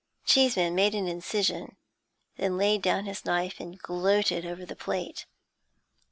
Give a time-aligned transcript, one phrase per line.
[0.25, 1.75] Cheeseman made an incision,
[2.35, 5.27] then laid down his knife and gloated over his plate.